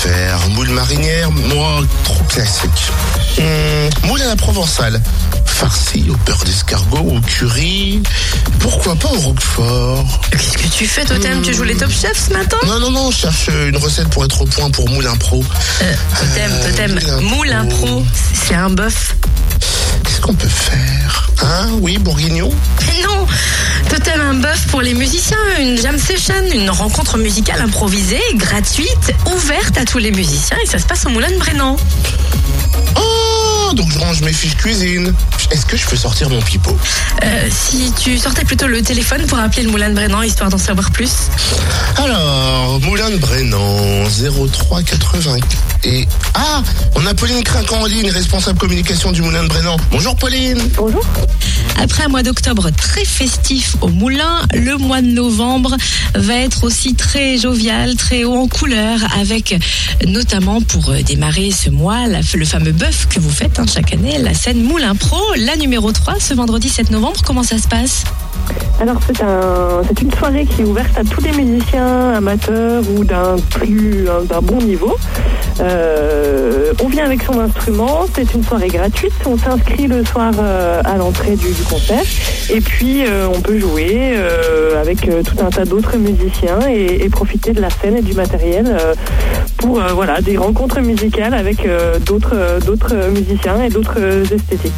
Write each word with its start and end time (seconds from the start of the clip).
faire 0.00 0.38
Moule 0.50 0.70
marinière, 0.70 1.30
moi, 1.30 1.82
trop 2.04 2.22
classique. 2.24 2.90
Hum, 3.38 3.44
moule 4.08 4.22
à 4.22 4.26
la 4.28 4.36
provençale, 4.36 5.00
farci 5.44 6.06
au 6.10 6.16
beurre 6.24 6.42
d'escargot, 6.44 6.98
au 7.16 7.20
curry. 7.20 8.02
Pourquoi 8.60 8.94
pas 8.96 9.08
au 9.08 9.18
roquefort? 9.20 10.20
Qu'est-ce 10.30 10.56
que 10.58 10.68
tu 10.68 10.86
fais, 10.86 11.04
Totem? 11.04 11.42
Tu 11.42 11.54
joues 11.54 11.64
les 11.64 11.76
top 11.76 11.90
chefs 11.90 12.28
ce 12.28 12.32
matin? 12.32 12.56
Non, 12.66 12.78
non, 12.80 12.90
non, 12.90 13.10
je 13.10 13.18
cherche 13.18 13.48
une 13.68 13.76
recette 13.76 14.08
pour 14.08 14.24
être 14.24 14.40
au 14.40 14.46
point 14.46 14.70
pour 14.70 14.88
moule 14.88 15.06
impro. 15.06 15.44
euh, 15.82 15.94
Totem, 16.18 16.50
Euh, 16.52 16.70
Totem, 16.70 17.20
moule 17.28 17.52
impro, 17.52 18.04
c'est 18.48 18.54
un 18.54 18.70
bœuf. 18.70 19.14
Qu'est-ce 20.04 20.20
qu'on 20.20 20.34
peut 20.34 20.48
faire? 20.48 20.99
Hein 21.42 21.68
Oui, 21.80 21.98
bourguignon 21.98 22.50
Non 23.02 23.26
Totem, 23.88 24.20
un 24.20 24.34
bœuf 24.34 24.66
pour 24.68 24.82
les 24.82 24.94
musiciens, 24.94 25.36
une 25.58 25.76
jam 25.80 25.98
session, 25.98 26.34
une 26.52 26.70
rencontre 26.70 27.18
musicale 27.18 27.60
improvisée, 27.62 28.20
gratuite, 28.34 29.12
ouverte 29.34 29.78
à 29.78 29.84
tous 29.84 29.98
les 29.98 30.12
musiciens 30.12 30.56
et 30.62 30.66
ça 30.66 30.78
se 30.78 30.84
passe 30.84 31.06
au 31.06 31.08
Moulin 31.10 31.30
de 31.30 31.38
Brennan. 31.38 31.76
Oh, 32.96 33.72
donc 33.74 33.90
je 33.90 33.98
range 33.98 34.20
mes 34.22 34.32
fiches 34.32 34.56
cuisine. 34.56 35.12
Est-ce 35.50 35.66
que 35.66 35.76
je 35.76 35.86
peux 35.86 35.96
sortir 35.96 36.30
mon 36.30 36.40
pipeau? 36.40 36.76
Euh, 37.24 37.48
si 37.50 37.92
tu 37.98 38.18
sortais 38.18 38.44
plutôt 38.44 38.66
le 38.66 38.82
téléphone 38.82 39.26
pour 39.26 39.38
appeler 39.38 39.62
le 39.62 39.70
Moulin 39.70 39.88
de 39.88 39.94
Brennan 39.94 40.22
histoire 40.22 40.50
d'en 40.50 40.58
savoir 40.58 40.90
plus. 40.90 41.12
Alors, 41.96 42.78
Moulin 42.80 43.10
de 43.10 43.16
Brennan, 43.16 44.06
0380. 44.08 45.36
Et. 45.84 46.06
Ah 46.34 46.62
On 46.94 47.06
a 47.06 47.14
Pauline 47.14 47.42
Crinquant 47.42 47.80
en 47.80 47.86
ligne, 47.86 48.10
responsable 48.10 48.58
communication 48.58 49.12
du 49.12 49.22
Moulin 49.22 49.42
de 49.42 49.48
Brennan. 49.48 49.76
Bonjour 49.90 50.14
Pauline 50.14 50.60
Bonjour. 50.76 51.04
Après 51.82 52.04
un 52.04 52.08
mois 52.08 52.22
d'octobre 52.22 52.70
très 52.70 53.04
festif 53.04 53.76
au 53.80 53.88
Moulin, 53.88 54.42
le 54.54 54.76
mois 54.76 55.00
de 55.00 55.06
novembre 55.08 55.76
va 56.14 56.34
être 56.34 56.64
aussi 56.64 56.94
très 56.94 57.38
jovial, 57.38 57.96
très 57.96 58.24
haut 58.24 58.36
en 58.36 58.48
couleur, 58.48 58.98
avec 59.18 59.58
notamment 60.06 60.60
pour 60.60 60.90
euh, 60.90 61.02
démarrer 61.02 61.50
ce 61.50 61.70
mois 61.70 62.06
le 62.06 62.44
fameux 62.44 62.72
bœuf 62.72 63.06
que 63.08 63.18
vous 63.18 63.30
faites 63.30 63.58
hein, 63.58 63.64
chaque 63.72 63.92
année, 63.94 64.18
la 64.18 64.34
scène 64.34 64.62
Moulin 64.62 64.94
Pro, 64.94 65.18
la 65.36 65.56
numéro 65.56 65.90
3, 65.90 66.14
ce 66.20 66.34
vendredi 66.34 66.68
7 66.68 66.90
novembre. 66.90 67.20
Comment 67.26 67.42
ça 67.42 67.58
se 67.58 67.66
passe? 67.66 68.04
Alors 68.80 68.96
c'est 69.06 69.22
un, 69.22 69.82
une 70.00 70.12
soirée 70.14 70.46
qui 70.46 70.62
est 70.62 70.64
ouverte 70.64 70.96
à 70.98 71.04
tous 71.04 71.20
les 71.22 71.32
musiciens 71.32 72.14
amateurs 72.14 72.82
ou 72.96 73.04
d'un 73.04 73.36
plus 73.50 74.08
un- 74.08 74.24
d'un 74.24 74.40
bon 74.40 74.58
niveau. 74.62 74.96
Euh, 75.60 76.29
avec 77.00 77.22
son 77.22 77.38
instrument, 77.40 78.06
c'est 78.14 78.34
une 78.34 78.44
soirée 78.44 78.68
gratuite. 78.68 79.12
On 79.26 79.38
s'inscrit 79.38 79.86
le 79.86 80.04
soir 80.04 80.32
euh, 80.38 80.82
à 80.84 80.96
l'entrée 80.96 81.36
du, 81.36 81.48
concert 81.68 82.02
et 82.50 82.60
puis 82.60 83.04
euh, 83.04 83.28
on 83.34 83.40
peut 83.40 83.58
jouer 83.58 84.12
euh, 84.14 84.80
avec 84.80 85.00
tout 85.00 85.44
un 85.44 85.50
tas 85.50 85.64
d'autres 85.64 85.96
musiciens 85.96 86.58
et, 86.68 87.04
et 87.04 87.08
profiter 87.08 87.52
de 87.52 87.60
la 87.60 87.70
scène 87.70 87.96
et 87.96 88.02
du 88.02 88.12
matériel 88.14 88.76
pour 89.56 89.80
voilà 89.94 90.20
des 90.20 90.36
rencontres 90.36 90.80
musicales 90.80 91.34
avec 91.34 91.66
d'autres 92.06 92.58
d'autres 92.64 92.94
musiciens 93.10 93.62
et 93.62 93.68
d'autres 93.68 93.98
esthétiques. 94.32 94.72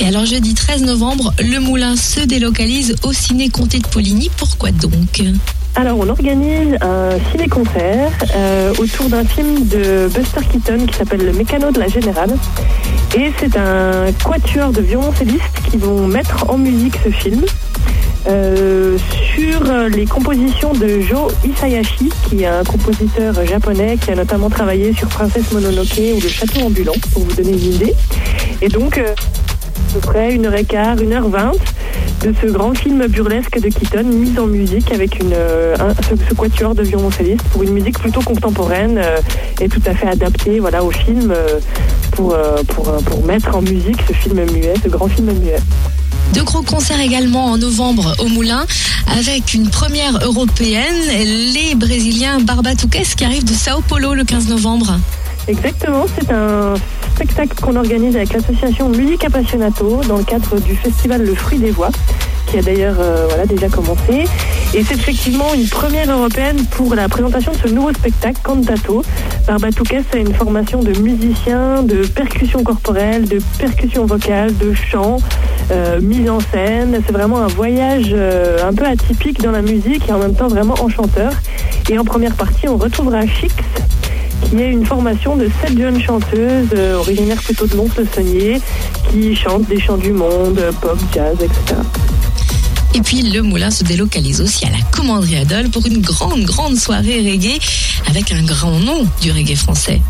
Et 0.00 0.06
alors 0.06 0.26
jeudi 0.26 0.54
13 0.54 0.82
novembre, 0.82 1.32
le 1.40 1.58
Moulin 1.60 1.96
se 1.96 2.20
délocalise 2.20 2.94
au 3.02 3.12
Ciné 3.12 3.48
Comté 3.48 3.78
de 3.78 3.86
Poligny. 3.86 4.30
Pourquoi 4.36 4.70
donc? 4.70 5.22
Alors, 5.78 5.96
on 6.00 6.08
organise 6.08 6.76
un 6.80 7.10
ciné-concert 7.30 8.10
euh, 8.34 8.74
autour 8.80 9.08
d'un 9.08 9.24
film 9.24 9.64
de 9.68 10.08
Buster 10.08 10.40
Keaton 10.50 10.86
qui 10.86 10.94
s'appelle 10.98 11.24
Le 11.24 11.32
Mécano 11.32 11.70
de 11.70 11.78
la 11.78 11.86
Générale. 11.86 12.34
Et 13.16 13.30
c'est 13.38 13.56
un 13.56 14.06
quatuor 14.24 14.72
de 14.72 14.80
violoncellistes 14.80 15.62
qui 15.70 15.76
vont 15.76 16.08
mettre 16.08 16.50
en 16.50 16.58
musique 16.58 16.98
ce 17.04 17.10
film. 17.10 17.44
Euh, 18.26 18.98
sur 19.36 19.72
les 19.96 20.04
compositions 20.04 20.72
de 20.72 20.98
Joe 20.98 21.32
Isayashi, 21.44 22.10
qui 22.28 22.42
est 22.42 22.46
un 22.46 22.64
compositeur 22.64 23.46
japonais 23.46 23.98
qui 23.98 24.10
a 24.10 24.16
notamment 24.16 24.50
travaillé 24.50 24.92
sur 24.92 25.06
Princesse 25.06 25.52
Mononoke 25.52 25.96
ou 25.96 26.20
Le 26.20 26.28
Château 26.28 26.62
Ambulant, 26.62 26.94
pour 27.12 27.22
vous 27.22 27.34
donner 27.34 27.52
une 27.52 27.74
idée. 27.74 27.94
Et 28.62 28.68
donc, 28.68 28.98
euh, 28.98 29.12
à 29.12 29.92
peu 29.94 30.00
près 30.00 30.36
1h15, 30.36 31.04
1h20, 31.04 31.52
de 32.22 32.34
ce 32.42 32.46
grand 32.50 32.74
film 32.76 33.06
burlesque 33.06 33.60
de 33.60 33.68
Keaton, 33.68 34.04
mis 34.04 34.36
en 34.38 34.46
musique 34.46 34.90
avec 34.92 35.20
une, 35.20 35.32
euh, 35.32 35.76
un- 35.78 35.94
ce, 36.02 36.16
ce 36.28 36.34
quatuor 36.34 36.74
de 36.74 36.82
violoncellistes 36.82 37.42
pour 37.52 37.62
une 37.62 37.70
musique 37.72 37.98
plutôt 37.98 38.20
contemporaine 38.22 38.98
euh, 38.98 39.18
et 39.60 39.68
tout 39.68 39.80
à 39.86 39.94
fait 39.94 40.08
adaptée 40.08 40.58
voilà, 40.58 40.82
au 40.82 40.90
film 40.90 41.30
euh, 41.30 41.60
pour, 42.12 42.36
pour, 42.68 42.92
pour 43.04 43.24
mettre 43.24 43.54
en 43.56 43.62
musique 43.62 43.98
ce 44.08 44.12
film 44.12 44.36
muet, 44.52 44.74
ce 44.82 44.88
grand 44.88 45.08
film 45.08 45.26
muet. 45.32 45.58
Deux 46.34 46.42
gros 46.42 46.62
concerts 46.62 47.00
également 47.00 47.46
en 47.46 47.56
novembre 47.58 48.14
au 48.18 48.26
Moulin, 48.28 48.66
avec 49.18 49.54
une 49.54 49.70
première 49.70 50.18
européenne, 50.24 50.94
les 51.54 51.74
Brésiliens 51.76 52.40
Barbatuques 52.40 53.02
qui 53.16 53.24
arrivent 53.24 53.44
de 53.44 53.54
Sao 53.54 53.80
Paulo 53.88 54.12
le 54.14 54.24
15 54.24 54.48
novembre. 54.48 54.98
Exactement, 55.46 56.04
c'est 56.18 56.30
un 56.30 56.74
spectacle 57.18 57.60
qu'on 57.60 57.74
organise 57.74 58.14
avec 58.14 58.32
l'association 58.32 58.88
Musique 58.90 59.24
Appassionato 59.24 60.02
dans 60.06 60.18
le 60.18 60.22
cadre 60.22 60.60
du 60.60 60.76
festival 60.76 61.24
Le 61.24 61.34
Fruit 61.34 61.58
des 61.58 61.72
Voix, 61.72 61.90
qui 62.46 62.58
a 62.58 62.62
d'ailleurs 62.62 62.94
euh, 63.00 63.26
voilà, 63.28 63.44
déjà 63.44 63.68
commencé. 63.68 64.24
Et 64.72 64.84
c'est 64.84 64.94
effectivement 64.94 65.52
une 65.52 65.66
première 65.66 66.08
européenne 66.12 66.64
pour 66.70 66.94
la 66.94 67.08
présentation 67.08 67.50
de 67.50 67.56
ce 67.56 67.74
nouveau 67.74 67.92
spectacle, 67.92 68.38
Cantato. 68.44 69.02
Barbatuques 69.48 69.96
a 70.12 70.16
une 70.16 70.32
formation 70.32 70.80
de 70.80 70.96
musicien, 71.00 71.82
de 71.82 72.06
percussion 72.06 72.62
corporelle, 72.62 73.26
de 73.26 73.40
percussion 73.58 74.06
vocale, 74.06 74.56
de 74.56 74.72
chant, 74.72 75.16
euh, 75.72 76.00
mise 76.00 76.30
en 76.30 76.38
scène. 76.38 77.02
C'est 77.04 77.12
vraiment 77.12 77.38
un 77.38 77.48
voyage 77.48 78.10
euh, 78.12 78.58
un 78.64 78.72
peu 78.72 78.84
atypique 78.84 79.42
dans 79.42 79.50
la 79.50 79.62
musique 79.62 80.08
et 80.08 80.12
en 80.12 80.18
même 80.18 80.36
temps 80.36 80.46
vraiment 80.46 80.74
enchanteur. 80.80 81.32
Et 81.90 81.98
en 81.98 82.04
première 82.04 82.36
partie, 82.36 82.68
on 82.68 82.76
retrouvera 82.76 83.26
Chix, 83.26 83.50
qui 84.50 84.62
est 84.62 84.70
une 84.70 84.84
formation 84.84 85.36
de 85.36 85.48
sept 85.60 85.78
jeunes 85.78 86.00
chanteuses 86.00 86.68
euh, 86.74 86.96
originaires 86.96 87.42
plutôt 87.42 87.66
de 87.66 87.76
Lons-le-Saunier 87.76 88.60
qui 89.10 89.34
chantent 89.34 89.68
des 89.68 89.80
chants 89.80 89.96
du 89.96 90.12
monde, 90.12 90.58
euh, 90.58 90.72
pop, 90.72 90.98
jazz, 91.12 91.36
etc. 91.40 91.80
Et 92.94 93.00
puis 93.00 93.22
le 93.22 93.42
Moulin 93.42 93.70
se 93.70 93.84
délocalise 93.84 94.40
aussi 94.40 94.64
à 94.66 94.70
la 94.70 94.82
Commanderie 94.90 95.36
Adol 95.36 95.68
pour 95.70 95.86
une 95.86 96.00
grande, 96.00 96.42
grande 96.42 96.76
soirée 96.76 97.18
reggae 97.30 97.58
avec 98.08 98.32
un 98.32 98.42
grand 98.42 98.78
nom 98.80 99.06
du 99.20 99.30
reggae 99.30 99.56
français. 99.56 100.00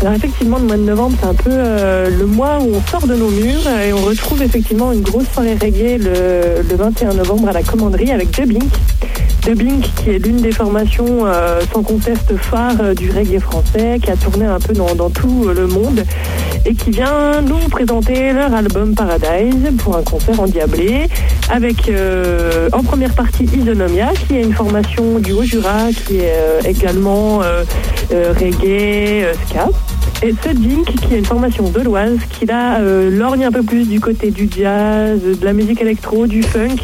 Alors 0.00 0.14
effectivement, 0.14 0.58
le 0.58 0.64
mois 0.64 0.76
de 0.76 0.82
novembre, 0.82 1.16
c'est 1.20 1.28
un 1.28 1.34
peu 1.34 1.50
euh, 1.50 2.08
le 2.10 2.26
mois 2.26 2.60
où 2.60 2.74
on 2.74 2.90
sort 2.90 3.06
de 3.06 3.14
nos 3.14 3.30
murs 3.30 3.68
et 3.84 3.92
on 3.92 4.02
retrouve 4.02 4.42
effectivement 4.42 4.92
une 4.92 5.02
grosse 5.02 5.26
soirée 5.34 5.56
reggae 5.60 5.98
le, 5.98 6.62
le 6.62 6.76
21 6.76 7.14
novembre 7.14 7.48
à 7.48 7.52
la 7.52 7.62
Commanderie 7.62 8.12
avec 8.12 8.30
Dubbing. 8.30 8.62
Dubbing 9.42 9.80
qui 9.80 10.10
est 10.10 10.18
l'une 10.18 10.36
des 10.36 10.52
formations 10.52 11.26
euh, 11.26 11.60
sans 11.72 11.82
conteste 11.82 12.36
phare 12.36 12.76
euh, 12.80 12.94
du 12.94 13.10
reggae 13.10 13.40
français, 13.40 13.98
qui 14.02 14.10
a 14.10 14.16
tourné 14.16 14.46
un 14.46 14.58
peu 14.58 14.72
dans, 14.72 15.10
tout 15.10 15.48
le 15.48 15.66
monde 15.66 16.04
et 16.66 16.74
qui 16.74 16.90
vient 16.90 17.40
nous 17.40 17.68
présenter 17.70 18.32
leur 18.32 18.52
album 18.52 18.94
Paradise 18.94 19.72
pour 19.78 19.96
un 19.96 20.02
concert 20.02 20.40
endiablé 20.40 21.08
avec 21.50 21.88
euh, 21.88 22.68
en 22.72 22.82
première 22.82 23.14
partie 23.14 23.44
Isonomia 23.44 24.08
qui 24.26 24.36
est 24.36 24.42
une 24.42 24.52
formation 24.52 25.18
du 25.18 25.32
Haut-Jura 25.32 25.92
qui 26.06 26.18
est 26.18 26.34
euh, 26.34 26.60
également 26.64 27.42
euh, 27.42 27.64
euh, 28.12 28.32
reggae, 28.38 29.24
euh, 29.24 29.34
ska. 29.48 29.68
Et 30.20 30.34
ce 30.44 30.48
Dink, 30.48 30.84
qui 31.06 31.14
est 31.14 31.18
une 31.18 31.24
formation 31.24 31.68
doloise, 31.68 32.18
qui 32.36 32.46
là 32.46 32.80
euh, 32.80 33.08
lorgne 33.08 33.44
un 33.44 33.52
peu 33.52 33.62
plus 33.62 33.86
du 33.86 34.00
côté 34.00 34.32
du 34.32 34.48
jazz, 34.50 35.20
de 35.20 35.44
la 35.44 35.52
musique 35.52 35.80
électro, 35.80 36.26
du 36.26 36.42
funk 36.42 36.76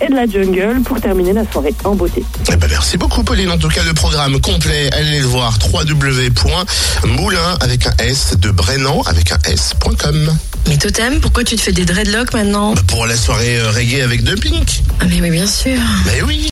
et 0.00 0.08
de 0.08 0.14
la 0.14 0.26
jungle 0.26 0.82
pour 0.82 1.00
terminer 1.00 1.32
la 1.32 1.44
soirée 1.50 1.74
en 1.84 1.94
beauté. 1.94 2.24
Eh 2.52 2.56
ben, 2.56 2.66
merci 2.68 2.96
beaucoup 2.96 3.22
Pauline. 3.22 3.50
En 3.50 3.58
tout 3.58 3.68
cas, 3.68 3.84
le 3.84 3.94
programme 3.94 4.40
complet, 4.40 4.90
allez 4.92 5.20
le 5.20 5.26
voir 5.26 5.56
www.moulin 5.72 7.56
avec 7.60 7.86
un 7.86 7.92
S 7.98 8.34
de 8.36 8.50
Brennan 8.50 9.02
avec 9.06 9.30
un 9.30 9.38
S.com. 9.48 10.36
Mais 10.68 10.76
Totem, 10.76 11.20
pourquoi 11.20 11.44
tu 11.44 11.56
te 11.56 11.60
fais 11.60 11.72
des 11.72 11.84
dreadlocks 11.84 12.34
maintenant? 12.34 12.74
Pour 12.88 13.06
la 13.06 13.16
soirée 13.16 13.58
euh, 13.58 13.70
reggae 13.70 14.02
avec 14.02 14.24
deux 14.24 14.36
Pink. 14.36 14.82
Ah 15.00 15.04
mais 15.08 15.20
oui, 15.20 15.30
bien 15.30 15.46
sûr. 15.46 15.78
Mais 16.06 16.22
oui. 16.22 16.40